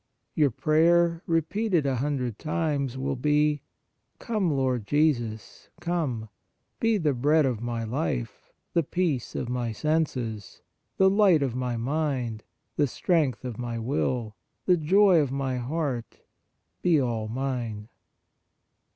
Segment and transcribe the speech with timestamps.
[0.33, 3.61] Your prayer, repeated a hundred times, will be:"
[4.17, 6.27] Come, Lord Jesus, come;
[6.79, 10.63] be the Bread of my life, the Peace of my senses,
[10.97, 12.43] the Light of my mind,
[12.77, 14.35] the Strength of my will,
[14.65, 16.21] the Joy of my heart,
[16.81, 17.87] be all mine."